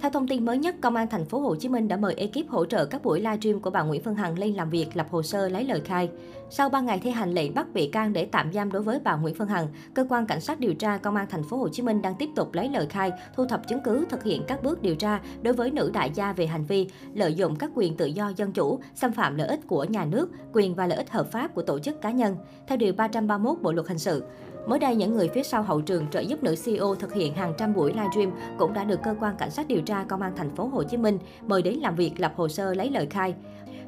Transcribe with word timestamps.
Theo 0.00 0.10
thông 0.10 0.28
tin 0.28 0.44
mới 0.44 0.58
nhất, 0.58 0.74
Công 0.80 0.96
an 0.96 1.08
thành 1.08 1.24
phố 1.24 1.40
Hồ 1.40 1.56
Chí 1.56 1.68
Minh 1.68 1.88
đã 1.88 1.96
mời 1.96 2.14
ekip 2.14 2.48
hỗ 2.48 2.64
trợ 2.64 2.84
các 2.84 3.02
buổi 3.02 3.20
livestream 3.20 3.60
của 3.60 3.70
bà 3.70 3.82
Nguyễn 3.82 4.02
Phương 4.02 4.14
Hằng 4.14 4.38
lên 4.38 4.54
làm 4.54 4.70
việc, 4.70 4.96
lập 4.96 5.06
hồ 5.10 5.22
sơ 5.22 5.48
lấy 5.48 5.64
lời 5.64 5.80
khai. 5.80 6.10
Sau 6.50 6.68
3 6.68 6.80
ngày 6.80 6.98
thi 6.98 7.10
hành 7.10 7.34
lệnh 7.34 7.54
bắt 7.54 7.66
bị 7.74 7.86
can 7.86 8.12
để 8.12 8.24
tạm 8.24 8.52
giam 8.52 8.72
đối 8.72 8.82
với 8.82 9.00
bà 9.04 9.16
Nguyễn 9.16 9.34
Phương 9.34 9.48
Hằng, 9.48 9.66
cơ 9.94 10.06
quan 10.08 10.26
cảnh 10.26 10.40
sát 10.40 10.60
điều 10.60 10.74
tra 10.74 10.96
Công 10.96 11.16
an 11.16 11.26
thành 11.30 11.42
phố 11.42 11.56
Hồ 11.56 11.68
Chí 11.68 11.82
Minh 11.82 12.02
đang 12.02 12.14
tiếp 12.18 12.28
tục 12.36 12.54
lấy 12.54 12.68
lời 12.68 12.86
khai, 12.86 13.12
thu 13.36 13.44
thập 13.44 13.68
chứng 13.68 13.80
cứ, 13.84 14.04
thực 14.08 14.24
hiện 14.24 14.42
các 14.46 14.62
bước 14.62 14.82
điều 14.82 14.94
tra 14.94 15.20
đối 15.42 15.54
với 15.54 15.70
nữ 15.70 15.90
đại 15.94 16.10
gia 16.14 16.32
về 16.32 16.46
hành 16.46 16.64
vi 16.64 16.88
lợi 17.14 17.34
dụng 17.34 17.56
các 17.56 17.70
quyền 17.74 17.96
tự 17.96 18.06
do 18.06 18.32
dân 18.36 18.52
chủ, 18.52 18.80
xâm 18.94 19.12
phạm 19.12 19.36
lợi 19.36 19.48
ích 19.48 19.60
của 19.66 19.84
nhà 19.84 20.04
nước, 20.04 20.30
quyền 20.52 20.74
và 20.74 20.86
lợi 20.86 20.98
ích 20.98 21.10
hợp 21.10 21.32
pháp 21.32 21.54
của 21.54 21.62
tổ 21.62 21.78
chức 21.78 22.00
cá 22.00 22.10
nhân, 22.10 22.36
theo 22.66 22.78
điều 22.78 22.92
331 22.92 23.62
Bộ 23.62 23.72
luật 23.72 23.88
hình 23.88 23.98
sự. 23.98 24.24
Mới 24.66 24.78
đây, 24.78 24.96
những 24.96 25.16
người 25.16 25.28
phía 25.28 25.42
sau 25.42 25.62
hậu 25.62 25.80
trường 25.80 26.06
trợ 26.10 26.20
giúp 26.20 26.42
nữ 26.42 26.54
CEO 26.64 26.94
thực 26.94 27.14
hiện 27.14 27.34
hàng 27.34 27.54
trăm 27.58 27.74
buổi 27.74 27.92
livestream 27.92 28.30
cũng 28.58 28.72
đã 28.72 28.84
được 28.84 29.00
cơ 29.02 29.14
quan 29.20 29.36
cảnh 29.36 29.50
sát 29.50 29.68
điều 29.68 29.80
tra 29.82 30.04
công 30.08 30.22
an 30.22 30.32
thành 30.36 30.50
phố 30.56 30.66
Hồ 30.66 30.82
Chí 30.82 30.96
Minh 30.96 31.18
mời 31.46 31.62
đến 31.62 31.74
làm 31.74 31.96
việc 31.96 32.20
lập 32.20 32.32
hồ 32.36 32.48
sơ 32.48 32.74
lấy 32.74 32.90
lời 32.90 33.06
khai. 33.10 33.34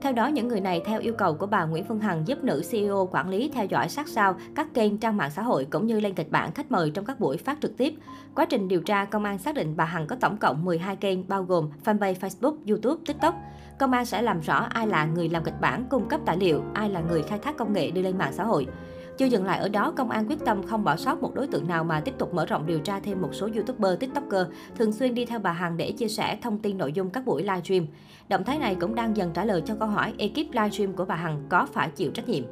Theo 0.00 0.12
đó, 0.12 0.26
những 0.26 0.48
người 0.48 0.60
này 0.60 0.82
theo 0.84 1.00
yêu 1.00 1.12
cầu 1.12 1.34
của 1.34 1.46
bà 1.46 1.64
Nguyễn 1.64 1.84
Phương 1.84 2.00
Hằng 2.00 2.28
giúp 2.28 2.44
nữ 2.44 2.62
CEO 2.70 3.08
quản 3.12 3.28
lý 3.28 3.50
theo 3.54 3.66
dõi 3.66 3.88
sát 3.88 4.08
sao 4.08 4.36
các 4.54 4.74
kênh 4.74 4.98
trang 4.98 5.16
mạng 5.16 5.30
xã 5.30 5.42
hội 5.42 5.66
cũng 5.70 5.86
như 5.86 6.00
lên 6.00 6.14
kịch 6.14 6.30
bản 6.30 6.52
khách 6.52 6.70
mời 6.70 6.90
trong 6.90 7.04
các 7.04 7.20
buổi 7.20 7.36
phát 7.36 7.58
trực 7.62 7.76
tiếp. 7.76 7.94
Quá 8.34 8.44
trình 8.44 8.68
điều 8.68 8.80
tra, 8.80 9.04
công 9.04 9.24
an 9.24 9.38
xác 9.38 9.54
định 9.54 9.76
bà 9.76 9.84
Hằng 9.84 10.06
có 10.06 10.16
tổng 10.20 10.36
cộng 10.36 10.64
12 10.64 10.96
kênh 10.96 11.28
bao 11.28 11.42
gồm 11.42 11.70
fanpage 11.84 12.14
Facebook, 12.14 12.56
YouTube, 12.68 13.02
TikTok. 13.06 13.34
Công 13.78 13.92
an 13.92 14.06
sẽ 14.06 14.22
làm 14.22 14.40
rõ 14.40 14.66
ai 14.70 14.86
là 14.86 15.04
người 15.04 15.28
làm 15.28 15.44
kịch 15.44 15.60
bản, 15.60 15.84
cung 15.90 16.08
cấp 16.08 16.20
tài 16.26 16.36
liệu, 16.36 16.62
ai 16.74 16.90
là 16.90 17.00
người 17.00 17.22
khai 17.22 17.38
thác 17.38 17.56
công 17.56 17.72
nghệ 17.72 17.90
đưa 17.90 18.02
lên 18.02 18.18
mạng 18.18 18.32
xã 18.32 18.44
hội. 18.44 18.66
Chưa 19.18 19.26
dừng 19.26 19.44
lại 19.44 19.58
ở 19.58 19.68
đó, 19.68 19.92
công 19.96 20.10
an 20.10 20.26
quyết 20.28 20.38
tâm 20.44 20.62
không 20.66 20.84
bỏ 20.84 20.96
sót 20.96 21.22
một 21.22 21.34
đối 21.34 21.46
tượng 21.46 21.68
nào 21.68 21.84
mà 21.84 22.00
tiếp 22.00 22.14
tục 22.18 22.34
mở 22.34 22.46
rộng 22.46 22.66
điều 22.66 22.78
tra 22.78 23.00
thêm 23.00 23.22
một 23.22 23.34
số 23.34 23.48
youtuber, 23.54 23.98
tiktoker 24.00 24.46
thường 24.76 24.92
xuyên 24.92 25.14
đi 25.14 25.24
theo 25.24 25.38
bà 25.38 25.52
Hằng 25.52 25.76
để 25.76 25.92
chia 25.92 26.08
sẻ 26.08 26.38
thông 26.42 26.58
tin 26.58 26.78
nội 26.78 26.92
dung 26.92 27.10
các 27.10 27.26
buổi 27.26 27.42
livestream. 27.42 27.86
Động 28.28 28.44
thái 28.44 28.58
này 28.58 28.74
cũng 28.74 28.94
đang 28.94 29.16
dần 29.16 29.30
trả 29.34 29.44
lời 29.44 29.62
cho 29.66 29.74
câu 29.80 29.88
hỏi 29.88 30.14
ekip 30.18 30.52
livestream 30.52 30.92
của 30.92 31.04
bà 31.04 31.14
Hằng 31.14 31.42
có 31.48 31.66
phải 31.72 31.90
chịu 31.96 32.10
trách 32.10 32.28
nhiệm. 32.28 32.44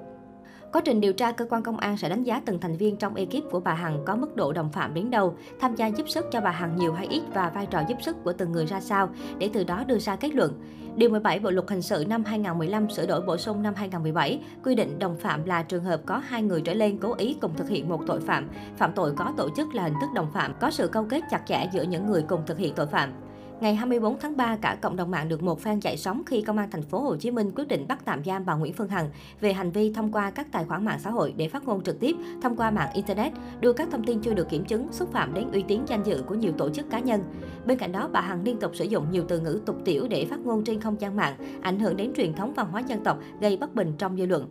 Quá 0.77 0.83
trình 0.85 1.01
điều 1.01 1.13
tra, 1.13 1.33
cơ 1.33 1.47
quan 1.51 1.63
công 1.63 1.77
an 1.77 1.97
sẽ 1.97 2.09
đánh 2.09 2.23
giá 2.23 2.43
từng 2.45 2.61
thành 2.61 2.77
viên 2.77 2.97
trong 2.97 3.15
ekip 3.15 3.51
của 3.51 3.61
bà 3.61 3.75
Hằng 3.75 4.03
có 4.07 4.17
mức 4.17 4.37
độ 4.37 4.53
đồng 4.53 4.73
phạm 4.73 4.95
đến 4.95 5.11
đâu, 5.11 5.37
tham 5.61 5.75
gia 5.75 5.87
giúp 5.87 6.09
sức 6.09 6.27
cho 6.33 6.41
bà 6.41 6.51
Hằng 6.51 6.77
nhiều 6.77 6.93
hay 6.93 7.07
ít 7.07 7.23
và 7.35 7.51
vai 7.51 7.67
trò 7.67 7.83
giúp 7.89 7.99
sức 8.03 8.17
của 8.25 8.33
từng 8.33 8.53
người 8.53 8.67
ra 8.67 8.81
sao, 8.81 9.11
để 9.39 9.51
từ 9.53 9.65
đó 9.65 9.85
đưa 9.87 9.99
ra 9.99 10.17
kết 10.17 10.35
luận. 10.35 10.53
Điều 10.97 11.11
17 11.11 11.39
Bộ 11.39 11.51
luật 11.51 11.71
hình 11.71 11.83
sự 11.83 12.05
năm 12.09 12.25
2015 12.25 12.91
sửa 12.91 13.07
đổi 13.07 13.21
bổ 13.21 13.37
sung 13.37 13.63
năm 13.63 13.75
2017 13.77 14.41
quy 14.65 14.75
định 14.75 14.99
đồng 14.99 15.17
phạm 15.17 15.45
là 15.45 15.63
trường 15.63 15.85
hợp 15.85 16.01
có 16.07 16.19
hai 16.19 16.43
người 16.43 16.61
trở 16.61 16.75
lên 16.75 16.99
cố 16.99 17.15
ý 17.15 17.37
cùng 17.41 17.55
thực 17.57 17.69
hiện 17.69 17.89
một 17.89 18.01
tội 18.07 18.21
phạm. 18.21 18.49
Phạm 18.77 18.93
tội 18.93 19.13
có 19.17 19.33
tổ 19.37 19.49
chức 19.57 19.75
là 19.75 19.83
hình 19.83 19.95
thức 20.01 20.11
đồng 20.15 20.33
phạm, 20.33 20.53
có 20.61 20.71
sự 20.71 20.89
câu 20.89 21.07
kết 21.11 21.21
chặt 21.31 21.41
chẽ 21.47 21.69
giữa 21.73 21.83
những 21.83 22.07
người 22.07 22.23
cùng 22.23 22.41
thực 22.47 22.59
hiện 22.59 22.75
tội 22.75 22.87
phạm. 22.87 23.13
Ngày 23.61 23.75
24 23.75 24.19
tháng 24.19 24.37
3, 24.37 24.57
cả 24.57 24.77
cộng 24.81 24.97
đồng 24.97 25.11
mạng 25.11 25.29
được 25.29 25.43
một 25.43 25.61
fan 25.61 25.81
chạy 25.81 25.97
sóng 25.97 26.23
khi 26.27 26.43
công 26.43 26.59
an 26.59 26.71
thành 26.71 26.83
phố 26.83 27.01
Hồ 27.01 27.17
Chí 27.17 27.31
Minh 27.31 27.51
quyết 27.55 27.69
định 27.69 27.87
bắt 27.89 28.05
tạm 28.05 28.25
giam 28.25 28.47
bà 28.47 28.55
Nguyễn 28.55 28.73
Phương 28.73 28.89
Hằng 28.89 29.11
về 29.41 29.53
hành 29.53 29.71
vi 29.71 29.93
thông 29.93 30.13
qua 30.13 30.31
các 30.31 30.53
tài 30.53 30.65
khoản 30.65 30.85
mạng 30.85 30.99
xã 31.05 31.11
hội 31.11 31.35
để 31.37 31.49
phát 31.49 31.65
ngôn 31.65 31.83
trực 31.83 32.01
tiếp 32.01 32.17
thông 32.43 32.57
qua 32.57 32.71
mạng 32.71 32.91
internet, 32.95 33.33
đưa 33.61 33.73
các 33.73 33.89
thông 33.91 34.05
tin 34.05 34.21
chưa 34.21 34.35
được 34.35 34.49
kiểm 34.49 34.65
chứng, 34.65 34.93
xúc 34.93 35.13
phạm 35.13 35.35
đến 35.35 35.51
uy 35.53 35.65
tín 35.69 35.81
danh 35.87 36.03
dự 36.03 36.23
của 36.27 36.35
nhiều 36.35 36.53
tổ 36.59 36.71
chức 36.71 36.91
cá 36.91 37.01
nhân. 37.01 37.23
Bên 37.67 37.79
cạnh 37.79 37.93
đó, 37.93 38.09
bà 38.13 38.21
Hằng 38.21 38.43
liên 38.43 38.59
tục 38.61 38.71
sử 38.75 38.85
dụng 38.85 39.11
nhiều 39.11 39.25
từ 39.29 39.41
ngữ 39.41 39.61
tục 39.67 39.77
tiểu 39.85 40.07
để 40.11 40.27
phát 40.31 40.41
ngôn 40.41 40.65
trên 40.65 40.81
không 40.81 41.01
gian 41.01 41.17
mạng, 41.17 41.37
ảnh 41.61 41.79
hưởng 41.79 41.97
đến 41.97 42.13
truyền 42.17 42.35
thống 42.35 42.53
văn 42.55 42.67
hóa 42.71 42.81
dân 42.81 43.05
tộc, 43.05 43.19
gây 43.41 43.57
bất 43.57 43.75
bình 43.75 43.93
trong 43.99 44.17
dư 44.17 44.27
luận. 44.27 44.49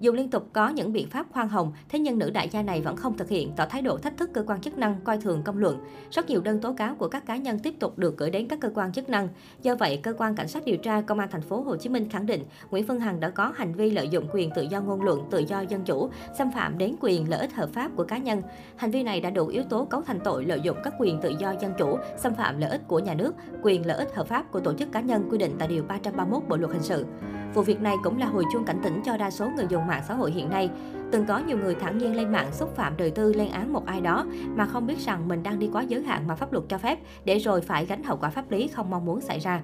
Dù 0.00 0.12
liên 0.12 0.30
tục 0.30 0.48
có 0.52 0.68
những 0.68 0.92
biện 0.92 1.08
pháp 1.08 1.26
khoan 1.30 1.48
hồng, 1.48 1.72
thế 1.88 1.98
nhưng 1.98 2.18
nữ 2.18 2.30
đại 2.30 2.48
gia 2.48 2.62
này 2.62 2.80
vẫn 2.80 2.96
không 2.96 3.16
thực 3.16 3.28
hiện, 3.28 3.52
tỏ 3.56 3.66
thái 3.66 3.82
độ 3.82 3.96
thách 3.96 4.16
thức 4.16 4.30
cơ 4.32 4.44
quan 4.46 4.60
chức 4.60 4.78
năng 4.78 5.00
coi 5.04 5.18
thường 5.18 5.42
công 5.42 5.58
luận. 5.58 5.78
Rất 6.10 6.30
nhiều 6.30 6.40
đơn 6.40 6.60
tố 6.60 6.72
cáo 6.72 6.94
của 6.94 7.08
các 7.08 7.26
cá 7.26 7.36
nhân 7.36 7.58
tiếp 7.58 7.74
tục 7.80 7.98
được 7.98 8.16
gửi 8.16 8.30
đến 8.30 8.48
các 8.48 8.60
cơ 8.60 8.70
quan 8.74 8.92
chức 8.92 9.08
năng. 9.08 9.28
Do 9.62 9.74
vậy, 9.74 10.00
cơ 10.02 10.14
quan 10.18 10.34
cảnh 10.34 10.48
sát 10.48 10.64
điều 10.64 10.76
tra 10.76 11.00
công 11.00 11.18
an 11.18 11.28
thành 11.32 11.42
phố 11.42 11.60
Hồ 11.60 11.76
Chí 11.76 11.88
Minh 11.88 12.08
khẳng 12.08 12.26
định 12.26 12.42
Nguyễn 12.70 12.86
Phương 12.86 13.00
Hằng 13.00 13.20
đã 13.20 13.30
có 13.30 13.52
hành 13.56 13.74
vi 13.74 13.90
lợi 13.90 14.08
dụng 14.08 14.26
quyền 14.32 14.50
tự 14.54 14.62
do 14.62 14.80
ngôn 14.80 15.02
luận, 15.02 15.20
tự 15.30 15.38
do 15.38 15.60
dân 15.60 15.84
chủ, 15.84 16.08
xâm 16.38 16.52
phạm 16.52 16.78
đến 16.78 16.94
quyền 17.00 17.30
lợi 17.30 17.40
ích 17.40 17.54
hợp 17.54 17.70
pháp 17.72 17.90
của 17.96 18.04
cá 18.04 18.18
nhân. 18.18 18.42
Hành 18.76 18.90
vi 18.90 19.02
này 19.02 19.20
đã 19.20 19.30
đủ 19.30 19.46
yếu 19.46 19.62
tố 19.62 19.84
cấu 19.84 20.02
thành 20.02 20.20
tội 20.24 20.44
lợi 20.44 20.60
dụng 20.60 20.76
các 20.84 20.94
quyền 20.98 21.20
tự 21.20 21.32
do 21.40 21.54
dân 21.60 21.72
chủ, 21.78 21.98
xâm 22.16 22.34
phạm 22.34 22.58
lợi 22.58 22.70
ích 22.70 22.88
của 22.88 22.98
nhà 22.98 23.14
nước, 23.14 23.34
quyền 23.62 23.86
lợi 23.86 23.98
ích 23.98 24.14
hợp 24.14 24.26
pháp 24.26 24.52
của 24.52 24.60
tổ 24.60 24.74
chức 24.74 24.92
cá 24.92 25.00
nhân 25.00 25.28
quy 25.30 25.38
định 25.38 25.56
tại 25.58 25.68
điều 25.68 25.84
331 25.88 26.42
Bộ 26.48 26.56
luật 26.56 26.72
hình 26.72 26.82
sự. 26.82 27.06
Vụ 27.54 27.62
việc 27.62 27.80
này 27.80 27.94
cũng 28.02 28.18
là 28.18 28.26
hồi 28.26 28.44
chuông 28.52 28.64
cảnh 28.64 28.80
tỉnh 28.82 29.00
cho 29.04 29.16
đa 29.16 29.30
số 29.30 29.50
người 29.56 29.66
dùng 29.68 29.86
mạng 29.86 30.02
xã 30.08 30.14
hội 30.14 30.32
hiện 30.32 30.50
nay. 30.50 30.70
Từng 31.12 31.26
có 31.26 31.38
nhiều 31.38 31.58
người 31.58 31.74
thẳng 31.74 31.98
nhiên 31.98 32.16
lên 32.16 32.32
mạng 32.32 32.52
xúc 32.52 32.76
phạm 32.76 32.96
đời 32.96 33.10
tư 33.10 33.32
lên 33.32 33.48
án 33.48 33.72
một 33.72 33.86
ai 33.86 34.00
đó 34.00 34.26
mà 34.56 34.66
không 34.66 34.86
biết 34.86 34.98
rằng 34.98 35.28
mình 35.28 35.42
đang 35.42 35.58
đi 35.58 35.70
quá 35.72 35.82
giới 35.82 36.02
hạn 36.02 36.26
mà 36.26 36.34
pháp 36.34 36.52
luật 36.52 36.64
cho 36.68 36.78
phép 36.78 36.98
để 37.24 37.38
rồi 37.38 37.60
phải 37.60 37.86
gánh 37.86 38.02
hậu 38.02 38.16
quả 38.16 38.30
pháp 38.30 38.50
lý 38.50 38.68
không 38.68 38.90
mong 38.90 39.04
muốn 39.04 39.20
xảy 39.20 39.38
ra. 39.38 39.62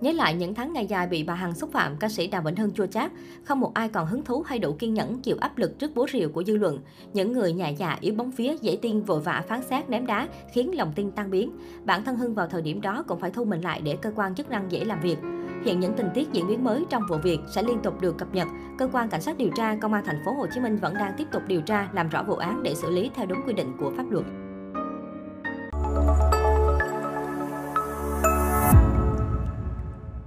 Nhớ 0.00 0.12
lại 0.12 0.34
những 0.34 0.54
tháng 0.54 0.72
ngày 0.72 0.86
dài 0.86 1.06
bị 1.06 1.22
bà 1.24 1.34
Hằng 1.34 1.54
xúc 1.54 1.72
phạm, 1.72 1.96
ca 1.96 2.08
sĩ 2.08 2.26
Đàm 2.26 2.44
Vĩnh 2.44 2.56
Hưng 2.56 2.72
chua 2.72 2.86
chát, 2.86 3.10
không 3.44 3.60
một 3.60 3.74
ai 3.74 3.88
còn 3.88 4.06
hứng 4.06 4.24
thú 4.24 4.42
hay 4.46 4.58
đủ 4.58 4.72
kiên 4.78 4.94
nhẫn 4.94 5.20
chịu 5.20 5.36
áp 5.40 5.58
lực 5.58 5.78
trước 5.78 5.94
búa 5.94 6.06
rìu 6.12 6.28
của 6.28 6.44
dư 6.44 6.56
luận. 6.56 6.78
Những 7.12 7.32
người 7.32 7.52
nhà 7.52 7.68
già 7.68 7.76
dạ, 7.76 7.98
yếu 8.00 8.14
bóng 8.14 8.30
phía, 8.30 8.56
dễ 8.60 8.78
tin 8.82 9.02
vội 9.02 9.20
vã 9.20 9.42
phán 9.48 9.62
xét 9.62 9.90
ném 9.90 10.06
đá, 10.06 10.28
khiến 10.52 10.76
lòng 10.76 10.92
tin 10.94 11.10
tan 11.10 11.30
biến. 11.30 11.50
Bản 11.84 12.04
thân 12.04 12.16
Hưng 12.16 12.34
vào 12.34 12.46
thời 12.46 12.62
điểm 12.62 12.80
đó 12.80 13.04
cũng 13.08 13.20
phải 13.20 13.30
thu 13.30 13.44
mình 13.44 13.60
lại 13.60 13.80
để 13.84 13.96
cơ 13.96 14.12
quan 14.16 14.34
chức 14.34 14.50
năng 14.50 14.72
dễ 14.72 14.84
làm 14.84 15.00
việc. 15.00 15.18
Hiện 15.64 15.80
những 15.80 15.94
tình 15.96 16.08
tiết 16.14 16.32
diễn 16.32 16.48
biến 16.48 16.64
mới 16.64 16.84
trong 16.90 17.02
vụ 17.08 17.16
việc 17.22 17.38
sẽ 17.46 17.62
liên 17.62 17.78
tục 17.82 18.00
được 18.00 18.18
cập 18.18 18.34
nhật. 18.34 18.48
Cơ 18.78 18.88
quan 18.92 19.08
cảnh 19.08 19.20
sát 19.20 19.38
điều 19.38 19.50
tra 19.56 19.76
công 19.76 19.92
an 19.92 20.04
thành 20.06 20.22
phố 20.24 20.32
Hồ 20.32 20.46
Chí 20.54 20.60
Minh 20.60 20.76
vẫn 20.76 20.94
đang 20.94 21.12
tiếp 21.18 21.24
tục 21.32 21.42
điều 21.46 21.60
tra, 21.60 21.88
làm 21.92 22.08
rõ 22.08 22.22
vụ 22.22 22.34
án 22.34 22.62
để 22.62 22.74
xử 22.74 22.90
lý 22.90 23.10
theo 23.14 23.26
đúng 23.26 23.38
quy 23.46 23.52
định 23.52 23.76
của 23.80 23.92
pháp 23.96 24.10
luật. 24.10 24.24